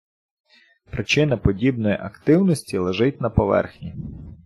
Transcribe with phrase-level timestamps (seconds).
[0.91, 3.95] Причина подібної активності лежить на поверхні.